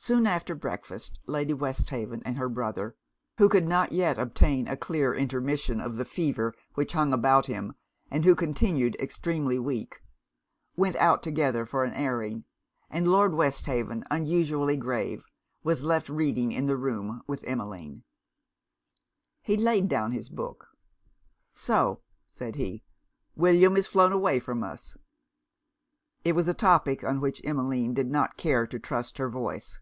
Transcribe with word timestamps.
Soon 0.00 0.28
after 0.28 0.54
breakfast, 0.54 1.18
Lady 1.26 1.52
Westhaven 1.52 2.22
and 2.24 2.38
her 2.38 2.48
brother, 2.48 2.94
(who 3.38 3.48
could 3.48 3.66
not 3.66 3.90
yet 3.90 4.16
obtain 4.16 4.68
a 4.68 4.76
clear 4.76 5.12
intermission 5.12 5.80
of 5.80 5.96
the 5.96 6.04
fever 6.04 6.54
which 6.74 6.92
hung 6.92 7.12
about 7.12 7.46
him, 7.46 7.74
and 8.08 8.24
who 8.24 8.36
continued 8.36 8.94
extremely 9.00 9.58
weak,) 9.58 10.00
went 10.76 10.94
out 10.96 11.20
together 11.20 11.66
for 11.66 11.82
an 11.82 11.92
airing; 11.94 12.44
and 12.88 13.08
Lord 13.10 13.34
Westhaven, 13.34 14.04
unusually 14.08 14.76
grave, 14.76 15.24
was 15.64 15.82
left 15.82 16.08
reading 16.08 16.52
in 16.52 16.66
the 16.66 16.76
room 16.76 17.22
with 17.26 17.42
Emmeline. 17.44 18.04
He 19.42 19.56
laid 19.56 19.88
down 19.88 20.12
his 20.12 20.28
book. 20.30 20.68
'So,' 21.52 22.00
said 22.30 22.54
he, 22.54 22.84
'William 23.34 23.76
is 23.76 23.88
flown 23.88 24.12
away 24.12 24.38
from 24.38 24.62
us.' 24.62 24.96
It 26.24 26.36
was 26.36 26.46
a 26.46 26.54
topic 26.54 27.02
on 27.02 27.20
which 27.20 27.42
Emmeline 27.44 27.94
did 27.94 28.06
not 28.08 28.36
care 28.38 28.64
to 28.68 28.78
trust 28.78 29.18
her 29.18 29.28
voice. 29.28 29.80